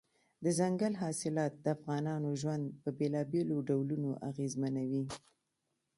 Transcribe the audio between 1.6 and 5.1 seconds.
د افغانانو ژوند په بېلابېلو ډولونو اغېزمنوي.